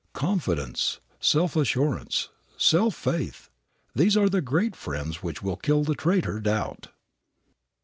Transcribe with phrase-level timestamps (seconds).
[0.13, 3.51] Confidence, self assurance, self faith
[3.93, 6.87] these are the great friends which will kill the traitor doubt.